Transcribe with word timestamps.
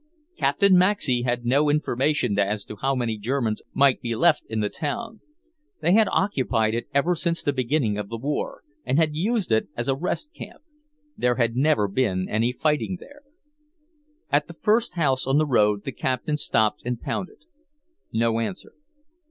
Captain 0.35 0.75
Maxey 0.75 1.21
had 1.21 1.45
no 1.45 1.69
information 1.69 2.39
as 2.39 2.65
to 2.65 2.75
how 2.77 2.95
many 2.95 3.19
Germans 3.19 3.61
might 3.71 4.01
be 4.01 4.15
left 4.15 4.43
in 4.49 4.59
the 4.59 4.67
town. 4.67 5.21
They 5.79 5.93
had 5.93 6.07
occupied 6.11 6.73
it 6.73 6.87
ever 6.91 7.13
since 7.13 7.43
the 7.43 7.53
beginning 7.53 7.99
of 7.99 8.09
the 8.09 8.17
war, 8.17 8.63
and 8.83 8.97
had 8.97 9.13
used 9.15 9.51
it 9.51 9.67
as 9.77 9.87
a 9.87 9.95
rest 9.95 10.33
camp. 10.33 10.63
There 11.15 11.35
had 11.35 11.55
never 11.55 11.87
been 11.87 12.27
any 12.27 12.51
fighting 12.51 12.97
there. 12.99 13.21
At 14.31 14.47
the 14.47 14.55
first 14.55 14.95
house 14.95 15.27
on 15.27 15.37
the 15.37 15.45
road, 15.45 15.83
the 15.85 15.91
Captain 15.91 16.35
stopped 16.37 16.81
and 16.83 16.99
pounded. 16.99 17.45
No 18.11 18.39
answer. 18.39 18.73